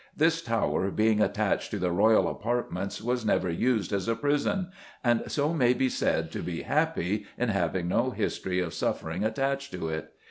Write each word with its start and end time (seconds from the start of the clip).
This 0.17 0.41
tower, 0.41 0.89
being 0.89 1.21
attached 1.21 1.69
to 1.69 1.77
the 1.77 1.91
royal 1.91 2.27
apartments, 2.27 3.03
was 3.03 3.23
never 3.23 3.51
used 3.51 3.93
as 3.93 4.07
a 4.07 4.15
prison, 4.15 4.71
and 5.03 5.21
so 5.31 5.53
may 5.53 5.75
be 5.75 5.89
said 5.89 6.31
to 6.31 6.39
be 6.41 6.63
happy 6.63 7.27
in 7.37 7.49
having 7.49 7.87
no 7.89 8.09
history 8.09 8.59
of 8.61 8.73
suffering 8.73 9.23
attached 9.23 9.71
to 9.73 9.89
it. 9.89 10.11